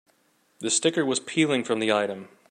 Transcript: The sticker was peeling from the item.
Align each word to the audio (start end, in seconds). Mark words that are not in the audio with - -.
The 0.61 0.71
sticker 0.71 1.05
was 1.05 1.19
peeling 1.19 1.63
from 1.63 1.77
the 1.77 1.91
item. 1.91 2.29